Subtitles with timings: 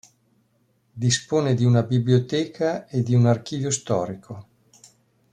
[0.93, 4.47] Dispone di una biblioteca e di un archivio storico.